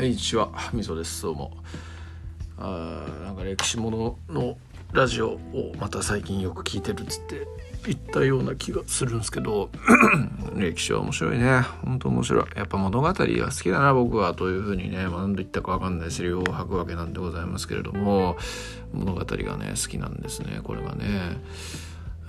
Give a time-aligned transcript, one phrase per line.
[0.00, 1.24] はい、ちは、みそです。
[1.24, 1.52] どうも。
[2.56, 4.56] あーなんか歴史ものの
[4.94, 7.46] ラジオをまた最近よく聞いてるっつって
[7.84, 9.68] 言ったような気がするんですけど、
[10.56, 11.60] 歴史は面白いね。
[11.84, 12.44] 本当面白い。
[12.56, 14.32] やっぱ物語が好きだな、僕は。
[14.32, 18.38] というふうにね、何度言ったかわかんないセリフを吐くわけなんでございますけれども、
[18.94, 21.36] 物語がね、好きなんですね、これがね。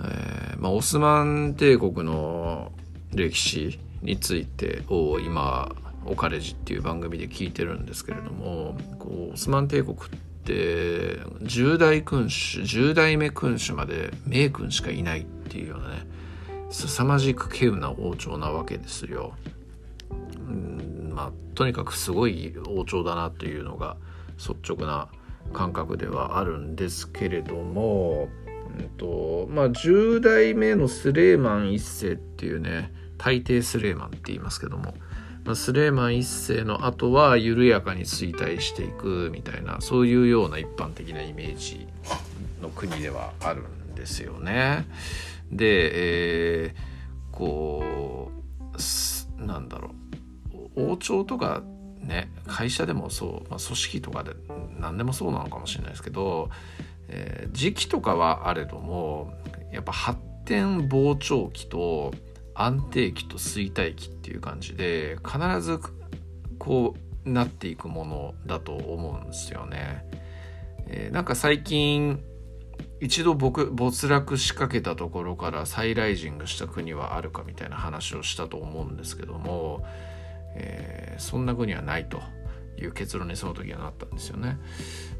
[0.02, 2.70] えーまあ、オスマン帝国の
[3.14, 5.74] 歴史についてを今
[6.06, 9.98] 「オカレジ」っていう番組で聞いてるんですけれどもこうオスマン帝国っ
[10.44, 16.06] て10代君主10代目君主まで名君しかいないっていうようなね
[16.70, 19.34] 凄まじく稀有な王朝なわけですよ。
[20.48, 23.96] うんまあとにかくすごい王朝だなというのが
[24.38, 25.08] 率直な
[25.52, 28.28] 感覚ではあるんですけれども、
[28.78, 34.94] うんとまあ、10代目のスレーマン一世っていうね大抵スレーマンって言いますけども、
[35.44, 41.88] まあ、スレーマン一世の後は緩やかに衰退していくみたいなそういうような一般的なイメージ
[42.60, 44.86] の国ではあるんですよね。
[45.50, 46.92] で、えー
[47.32, 48.30] こ
[49.38, 49.90] うなんだろ
[50.76, 51.62] う王朝とか
[51.98, 54.32] ね会社でもそう、まあ、組織とかで
[54.78, 56.50] 何でもそうなのかもしれないですけど、
[57.08, 59.32] えー時期とかはあれども
[59.72, 62.12] やっぱ発展膨張期と
[62.54, 65.78] 安定期と衰退期っていう感じで必ず
[66.58, 70.04] こうなっていくものだと思うんですよね。
[70.86, 72.22] えーなんか最近
[73.00, 79.84] 一度僕没落しかけたところから再ライジングした国はあるかみたいな話をしたと思うんですけども、
[80.54, 82.20] えーそんな国はないと
[82.78, 84.58] いう結論にその時はなったんですよね。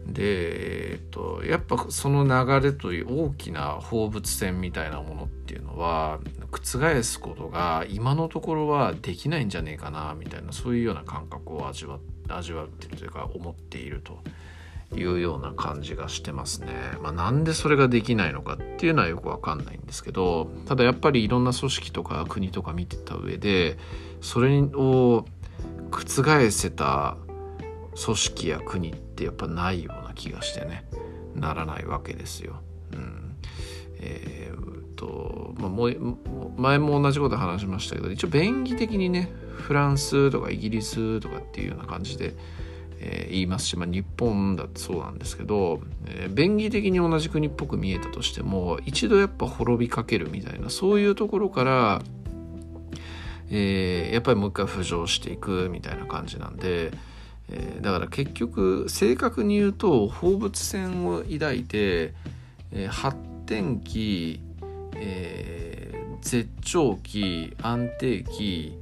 [0.06, 6.18] で、えー、とやっぱその流れという大きな放物線みたいなものっていうのは
[6.50, 14.18] 覆すことが今のところはできないんじゃねえかなみたいなそういうような感覚を味わ味わってるというか思っていると
[14.96, 16.68] いうような感じがしてますね。
[17.00, 23.78] まあ、なんでそれができないのかっていうのはよくわかんないんですけどただやっぱりいろんな組織とか国とか見てた上で
[24.20, 25.24] それを
[25.90, 27.16] 覆せた
[27.94, 30.84] 組織や国ってやっぱないような気がしてね
[31.34, 32.60] ならないわけですよ。
[32.92, 33.36] うん
[34.00, 36.18] えーとまあ、もう
[36.56, 42.34] 前も同じこと話しましたけど一応便宜的にねフランスとかイギリスとかっていうような感じで、
[42.98, 52.02] えー言いますし、まあ、日本だってそうなんですけど、えー便宜的に同じ国っぽく見えたとしても一度やっぱ滅びかけるみたいなそういうところから、
[53.50, 56.92] えーやっぱりもう一回浮上していくみたいな感じなんで。
[57.52, 62.14] えーだから結局正確に言うと放物線を抱いて、
[62.72, 64.40] えー発展期、
[64.96, 68.78] えー絶頂期安定期、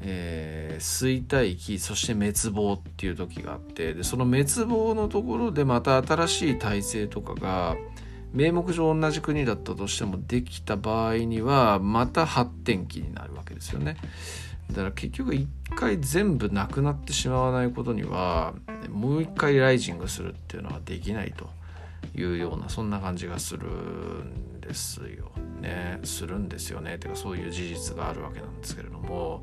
[0.00, 7.76] えー衰退期そして滅亡っていう時があってでその滅亡のところでまた新しい体制とかが
[8.34, 13.96] 名目上同じ国だったとしてもできた場合にはまた発展期になるわけですよね。
[14.70, 18.54] だから結局一回全部なくなってしまわないことには
[18.90, 21.48] もう一回ライジングするっていうのはできないと
[22.14, 29.42] いうようなそんな感じがするんですよねするんですよねてかそういう事実があるわけなんですけれども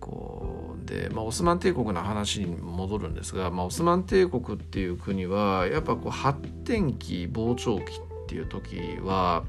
[0.00, 9.44] こうで、まあ、オスマン帝国の話に戻るんですが、まあ、オスマン帝国っていう国はやっぱこう発展期膨張期っていう時は、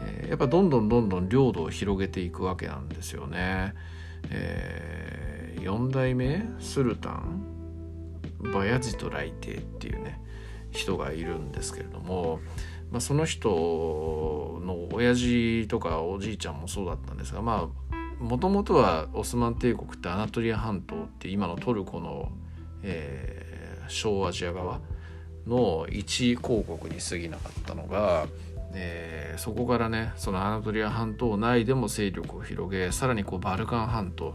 [0.00, 3.74] えやっぱどんどんどんどん領土を広げていくわけなんですよね。
[4.30, 7.44] え4代目スルタン
[8.54, 10.20] バヤジト来帝っていうね
[10.70, 12.40] 人がいるんですけれども、
[12.90, 13.50] まあ、その人
[14.62, 22.30] の親父とかおじいちゃんもそうだったんですがまあもともとはオスマン帝国ってアナトリア半島って今のトルコの、
[22.82, 23.50] えー
[23.90, 24.80] 小アジア側
[25.46, 28.26] の一公国に過ぎなかったのが、
[28.74, 34.34] えーそこからねそのアナトリア半島内でも勢力を広げさらにこうバルカン半島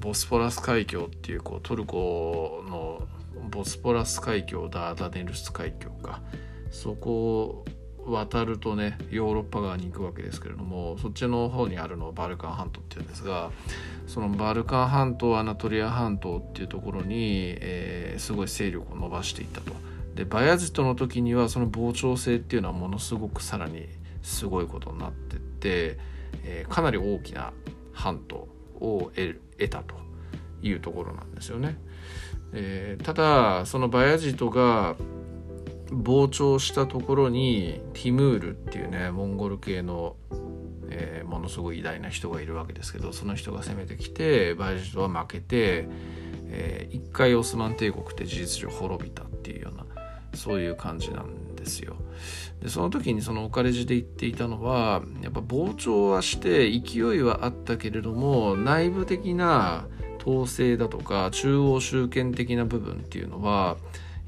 [0.00, 3.06] ボスポラス海峡っていうこうトルコの
[3.50, 6.22] ボスポラス海峡ダーダネルス海峡か
[6.70, 7.64] そこ
[8.06, 13.50] を渡るとねヨーロッパ側に行くわけですけれどもそっちの方にあるのをバルカン半島っていうんですが
[14.06, 19.72] そのバルカン半島アナトリア半島っていうところに、えーすごい勢力を伸ばしていったと。
[20.16, 23.86] でバヤジトの時にはその膨張性っていうのはものすごくさらに
[24.22, 25.98] すごいことになってって、
[26.42, 27.52] えーかなり大きな
[27.92, 28.48] 半島
[28.80, 29.94] を得得たと
[30.62, 31.78] いうところなんですよね。
[32.52, 34.96] えーただそのバヤジトが
[35.90, 40.16] 膨張したところにティムールっていうねモンゴル系の、
[40.88, 45.86] えーものすごい偉大な人がいるわけですけどその人が攻めてきてバヤジトは負けて、
[46.48, 49.85] えー、一回オスマン帝国って事実上滅びたっていうような
[50.36, 51.96] そういう感じなんですよ。
[52.60, 59.86] でその時にそのオカレジで言っていたのはやっぱ膨張はして勢いはあったけれども内部的な
[60.20, 63.76] 統制だとか中央集権的な部分っていうのは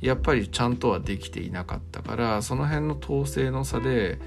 [0.00, 4.19] やっぱりちゃんとはできていなかったからその辺の統制の差で、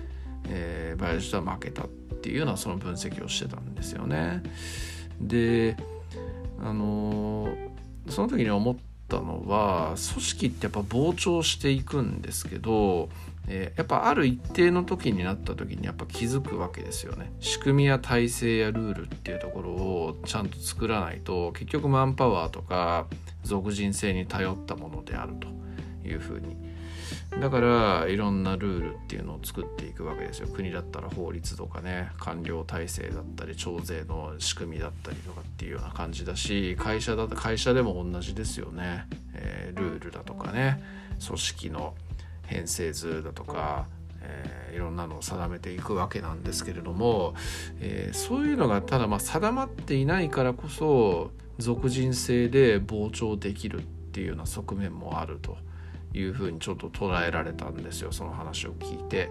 [0.50, 4.44] えー、バイオジは負けたっていうようなその分析をしてたんですよね。
[5.19, 5.77] で
[6.60, 8.75] あのー、その時に思っ
[9.12, 13.10] たのは組織ってやっぱ膨張していくんですけど、
[13.48, 17.34] えー、やっぱある一定の時になった時にやっぱ気づくわけですよね。
[17.42, 23.08] 仕組みや体制やルールっていうところをちゃんと作らないと結局マンパワーとか
[23.44, 25.48] 俗人性に頼ったものであると
[26.08, 26.71] いうふうに
[27.40, 30.48] だからいろんなルールっていうのを作っていくわけですよ。
[30.48, 40.81] 国だったら法律とかね官僚体制だったり徴税の仕組みだったりとかっていうような感じだし会社だと会社でも同じですよね、えー、ルールだとかね
[41.25, 41.94] 組織の
[42.46, 43.88] 編成図だとか
[44.24, 47.34] えー、いろんなのを定めていくわけなんですけれども、
[47.80, 55.58] えー、そういうのがただまあ定まっていないからこそ俗人性で膨張できるっていうような側面もあると。
[56.13, 59.30] いうふうにちょっと捉えられたんですよその話を聞いて。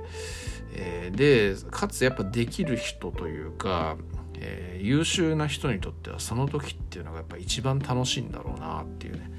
[0.73, 3.97] えー、でかつやっぱできる人というか、
[4.39, 9.31] えー、優秀な人にとってはその時っていうのがやっぱ一番楽しいんだろうなっていうね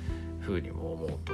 [0.42, 1.34] ふうにも思うと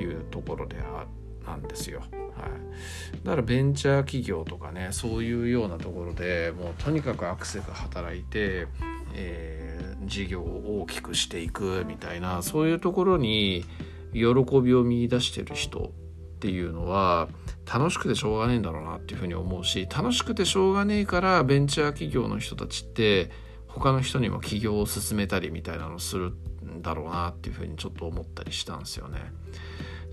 [0.00, 1.06] いうところであ
[1.46, 2.00] なんですよ。
[2.00, 8.66] はい、だからベンチャー企業とかねそういうようなところでもうとにかくアクセが働いて、
[9.14, 13.64] えー、事業を大きくしていくみたいなそういうところに
[14.12, 15.92] 喜びを見出してる人
[16.36, 17.28] っていうのは
[17.72, 23.30] 楽しくてしょうがねえんだろうなっていうふうに思うし楽しくてしょうがねえからベンチャー企業の人たちって
[23.66, 29.18] 他の人にも起業を進めたりみたいなのをするんだろうなっていうふうにちょっと思ったりしたんですよね。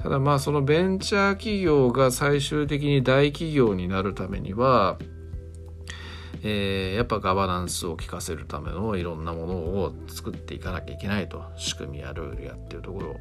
[0.02, 4.98] ただまあそのベンチャー企業が最終的に大企業になるためには
[6.46, 13.20] えー、やっぱガバナンスを効かせるためのいろんなものを作っていかなきゃいけないと仕組みやルールやっていうところだ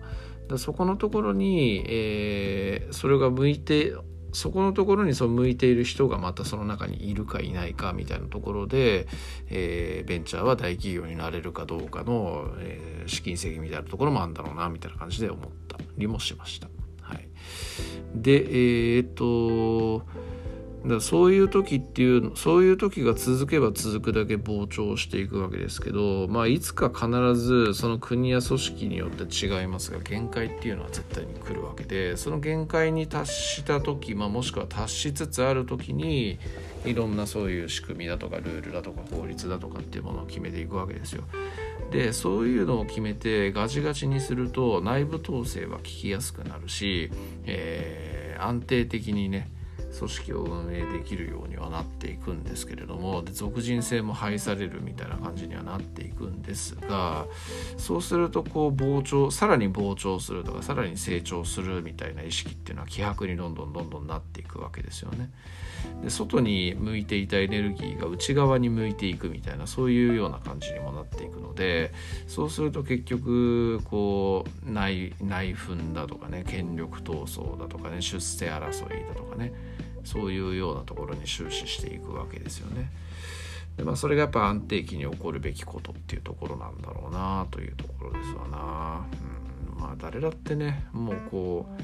[0.56, 3.94] そこのところに、えー、それが向いて
[4.33, 9.06] そこのところにその向いている人がまたその中にいるかいないかみたいなところで、
[9.50, 16.69] えー、ベンチャーは大企業になれるかどうかの、えー、資金石みたいなところもあるんだろうなみたいな感じで思ったりもしました。
[17.03, 17.29] はい、
[18.15, 20.06] でえー、っと
[20.87, 36.38] だそういう時っていうそういう時が続けば続くだけ膨張していくわけですけど、まあ、いつか必ずその国や組織によって違いますが限界っていうのは絶対に来るわけでその限界に達した時、まあ、もしくは達しつつある時に
[36.85, 41.23] いろんなそういう仕組みだとかルールだとか法律だとかっていうものを決めていくわけですよ。
[41.93, 47.11] でそういうのを決めてガチガチにすると内部統制は効きやすくなるし、
[47.44, 49.49] えー、安定的にね
[49.97, 57.27] 組織を運営できるようにはなっていくんですけれどもで俗人性も廃されるみたいな感じにはなっていくんですが
[57.77, 65.31] そうするとこう膨張さらに膨張するとかさらに成長するみたいな意識っていうのは希薄にどんどんどんどんなっていくわけですよね。
[66.03, 71.93] で外に向いていたエネルギーが内側に向いていくみたいなそういうような感じにもなっていくので
[72.28, 79.52] そうすると結局こう内内紛だとかね権力闘争だとかね出世争いだとかね
[80.04, 82.90] そういうようなところに終始していくわけですよね。
[83.76, 89.06] でまあ、それがやっぱ安定期に起こるべきことっていうところなんだろうなというところですわな。
[89.75, 91.82] うん、まあ誰だってねもうこう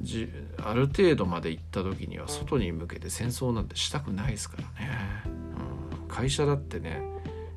[0.00, 0.28] じ
[0.62, 4.90] ある程度まで行った時には外に向けて戦争なんてしたくないですからね。
[6.00, 7.02] うん、会社だってね、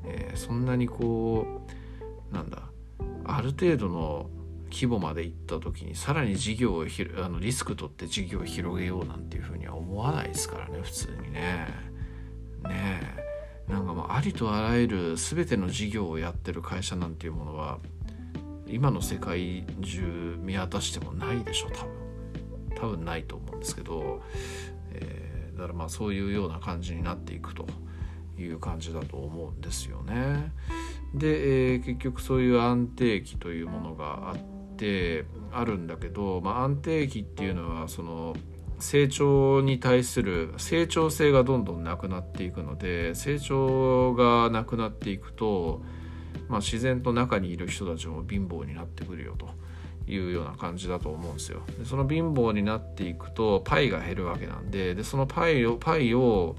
[0.06, 1.62] えー、そんなにこ
[2.32, 2.64] うなんだ
[3.26, 4.30] ある程度の
[4.72, 11.68] 規模まで行った時にさらに事業をひあのリスク取って事業を広げようなんていうふうには思わないですからね普通にね。
[12.64, 17.80] ねえなんかもうありとあらゆる全ての事業をやってる会社なんていうものは
[18.68, 22.02] 今の世界中見渡してもないでしょ多分
[22.76, 24.22] 多分ないと思うんですけど、
[24.94, 27.66] えー、だからまあそういうような感じになっていくと
[28.38, 30.52] いう感じだと思うんですよね。
[31.14, 34.38] で、えー、結局そういう安定期というものがあっ
[34.78, 38.36] てあるんだけど、まあ、安定期っていうのはその
[38.82, 45.82] 成長に対する成長性がどんどんなくなっていくので成長がなくなっていくと、
[46.50, 49.50] まあ、自然と中にいる人たちも貧乏になってくるよと
[50.12, 51.62] いうような感じだと思うんですよ。
[51.78, 56.56] でその貧乏になっていくとパイが減るわけなんででそのパイをパイを、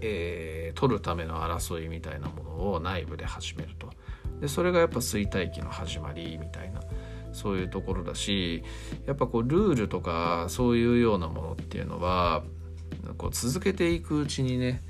[0.00, 3.90] えー、取るための争いみたいなものを内部で始めると。
[4.40, 6.80] でそれがやっぱ衰退期の始まりみたいな
[7.38, 8.62] そういうところだし
[9.06, 12.42] やっぱこうルールとかそういうようなものっていうのは
[13.16, 14.82] こう続けていくうちにね、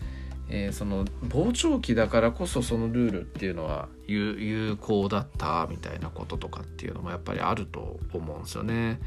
[0.49, 9.01] えー、その膨張期だからこそそのルールっていうのは有効だったみたいなこととかっていうのもやっぱりあると思うんですよね。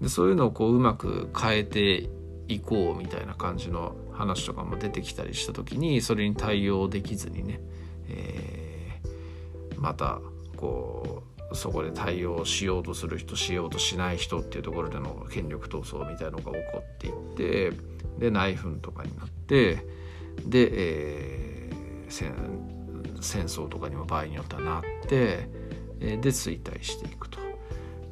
[0.00, 2.08] でそういうのをこううまく変えて
[2.48, 7.60] いこうみたいな感じの話とかも出てきたりした時にそれに対応できずにね、
[8.08, 10.20] えー、また
[10.56, 17.72] こうそこで対応しようとする人しようとしない人っていうところでの権力闘争みたいなのが起こっていって
[18.18, 19.76] で内紛とかになって
[20.46, 22.12] で、えー、
[23.20, 25.48] 戦争とかにも場合によってはなって、
[26.00, 27.38] えー、で衰退していくと。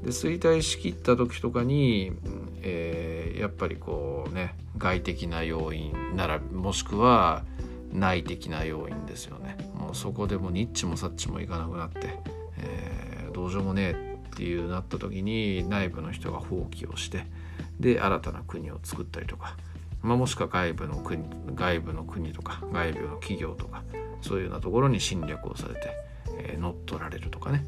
[0.02, 2.12] で衰退しきった時とかに、
[2.60, 7.44] えー、やっぱりこうね外的な要因ならもしくは
[7.92, 12.18] 内的な要因ですよねもうそこでもニッチもサッチもいかなくなって、
[12.58, 17.26] えー、どうしようもねえっていうなった時に内部の人が放棄をして
[17.80, 19.56] で新たな国を作ったりとか、
[20.02, 21.22] まあ、もしくは外部の国
[21.54, 23.82] 外部の国とか外部の企業とか
[24.22, 25.80] そういうようなところに侵略をされて、
[26.38, 27.66] えー、乗っ取られるとかね、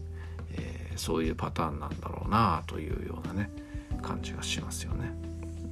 [0.52, 3.50] えー、そういうパターンなんだろうなというようなね
[4.00, 5.12] 感じがしますよね。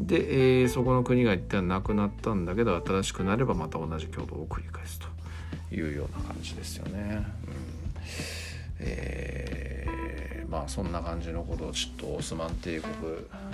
[0.01, 7.25] で、えー、そこの国が一旦なくなったんだけど新しくなればまた同じ挙動を繰り返すというような感じですよね。
[7.47, 12.93] うんえー、まあそんな感じのことをちょっとオスマン帝国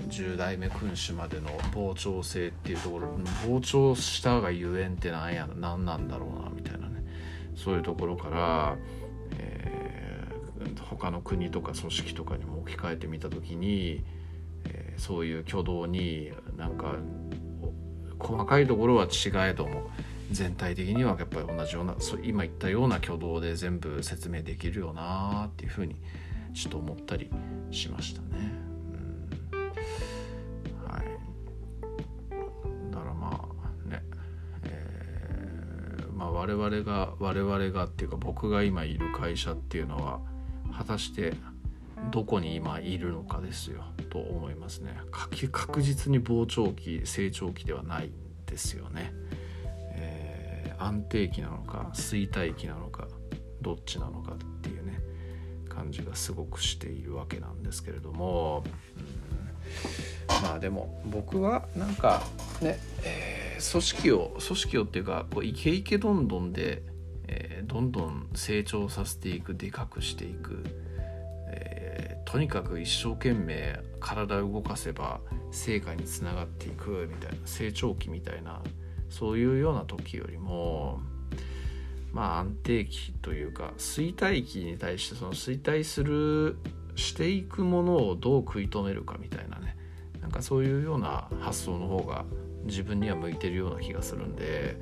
[0.09, 3.09] 10代目君主までの膨張性っていうところ
[3.45, 7.05] 膨張したがゆえんって何や何なんだろうなみたいなね。
[7.57, 8.77] そういうところから、
[9.39, 14.05] えー、他の国とか組織とかにも置き換えてみた時に
[14.65, 16.95] えー、そういう挙動になんか
[18.19, 19.91] 細かいところは違えども
[20.31, 25.97] 全体的にはやっぱり同じような今言ったような挙動で全部説明できるよなっていうふうに
[26.55, 27.31] ちょっと思ったり
[27.71, 28.53] しましたね。
[30.87, 31.05] はい、
[32.93, 33.49] だからま
[33.87, 34.03] あね、
[34.65, 40.21] えー、まあ我々が我々がっていうか僕が今いる会社っていうのは
[40.77, 41.35] 果たして
[42.11, 43.85] どこに今いるのかですよ。
[44.11, 44.99] と思いますね。
[45.11, 48.11] 確実に膨張期成長期ではない
[48.47, 49.13] ですよね、
[50.79, 53.09] 安定期なのか衰退期なのか
[53.61, 55.01] どっちなのかっていうね
[55.69, 58.65] 感じがすごくしているわけなんですけれども、
[58.97, 62.23] うん、まあでも僕はなんか
[62.61, 66.83] ね、えー、組織を組織をっていうかこうイケイケどんどんで、
[67.27, 70.65] えー、どんどん成長させていくでかくしていく
[72.31, 75.21] とにかく一生懸命体を動かせば
[75.51, 78.61] 成果につながっていくみたいな成長期みたいな
[79.11, 81.01] そういうような時よりも
[82.13, 86.59] まあ安定期というか衰退期に対してその衰退する
[86.97, 89.77] していくものをどう食い止めるかみたいなね
[90.21, 92.25] なんかそういうような発想の方が
[92.65, 94.77] 自分には向いてるような気がするんで、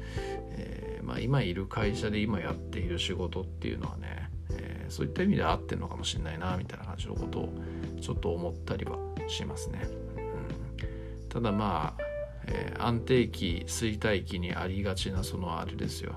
[0.50, 4.16] えー、まあ、今いる会社で今やっている仕事っていうのはね
[4.50, 7.52] えー、そういった意味で合ってるのかもしれないなみたいな感じのことを
[8.00, 9.88] ちょっと思ったりはしますね。
[10.16, 12.02] うん、ただまあ、
[12.46, 16.14] えー、安定期衰退期にありがちなそのあれですよ。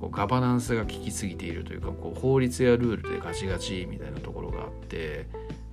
[0.00, 5.26] こうガバナンスが効きすぎているというかこう法律やルールでガチガチみたいなところがあって、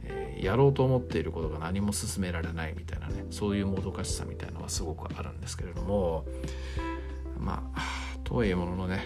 [0.06, 6.26] えー、やろうと思っていることが何も進められないみたいなねそういうもどかしさみたいのはすごくあるんですけれども
[7.38, 9.02] まあとはいえもののね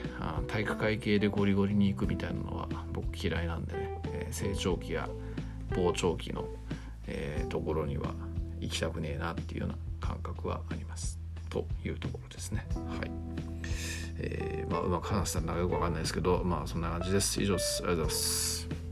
[0.47, 5.09] 体育会系でゴリゴリに行くみたいなのは僕嫌いなんでね、えー、成長期や
[5.71, 6.45] 膨張期の、
[7.07, 8.13] えー、ところには
[8.59, 12.65] 行きたくねえなっていうような感覚はありますというところですね。
[12.75, 13.11] はい。
[14.19, 17.41] えー、まあうまく話したら長よくわかんないですけどまあそんな感じです。
[17.41, 17.83] 以上です。
[17.83, 18.86] ありがとうございます。